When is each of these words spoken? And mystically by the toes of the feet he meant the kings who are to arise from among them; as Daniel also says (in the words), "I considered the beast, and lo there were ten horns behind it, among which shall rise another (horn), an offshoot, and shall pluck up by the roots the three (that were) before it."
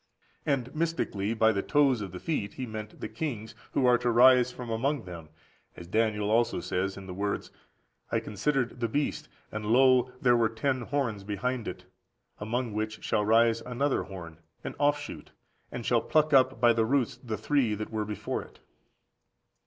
And 0.47 0.73
mystically 0.73 1.35
by 1.35 1.51
the 1.51 1.61
toes 1.61 2.01
of 2.01 2.11
the 2.11 2.19
feet 2.19 2.55
he 2.55 2.65
meant 2.65 2.99
the 3.01 3.07
kings 3.07 3.53
who 3.73 3.85
are 3.85 3.99
to 3.99 4.07
arise 4.07 4.51
from 4.51 4.71
among 4.71 5.03
them; 5.05 5.29
as 5.77 5.85
Daniel 5.85 6.31
also 6.31 6.59
says 6.59 6.97
(in 6.97 7.05
the 7.05 7.13
words), 7.13 7.51
"I 8.11 8.19
considered 8.19 8.79
the 8.79 8.87
beast, 8.89 9.29
and 9.51 9.63
lo 9.63 10.11
there 10.19 10.35
were 10.35 10.49
ten 10.49 10.81
horns 10.81 11.23
behind 11.23 11.67
it, 11.67 11.85
among 12.39 12.73
which 12.73 13.03
shall 13.03 13.23
rise 13.23 13.61
another 13.61 14.01
(horn), 14.01 14.39
an 14.63 14.73
offshoot, 14.79 15.29
and 15.71 15.85
shall 15.85 16.01
pluck 16.01 16.33
up 16.33 16.59
by 16.59 16.73
the 16.73 16.83
roots 16.87 17.17
the 17.17 17.37
three 17.37 17.75
(that 17.75 17.91
were) 17.91 18.03
before 18.05 18.41
it." 18.41 18.57